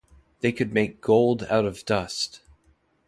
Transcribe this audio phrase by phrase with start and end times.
[0.39, 2.41] They could make gold out of dust.